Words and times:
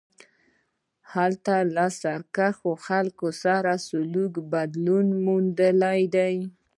هلته 1.13 1.53
له 1.75 1.85
سرکښو 2.01 2.71
خلکو 2.87 3.27
سره 3.43 3.71
سلوک 3.87 4.33
بدلون 4.53 5.07
موندلی 5.25 6.01
دی. 6.15 6.35